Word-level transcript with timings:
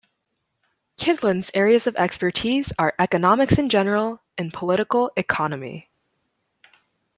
Kydland's 0.97 1.51
areas 1.53 1.85
of 1.85 1.95
expertise 1.95 2.73
are 2.79 2.95
economics 2.97 3.59
in 3.59 3.69
general 3.69 4.19
and 4.35 4.51
political 4.51 5.11
economy. 5.15 5.91